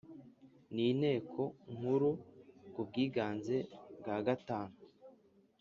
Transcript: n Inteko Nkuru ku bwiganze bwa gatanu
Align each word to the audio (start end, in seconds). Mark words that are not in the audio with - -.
n 0.73 0.75
Inteko 0.89 1.41
Nkuru 1.75 2.11
ku 2.73 2.79
bwiganze 2.87 3.57
bwa 3.99 4.17
gatanu 4.27 4.75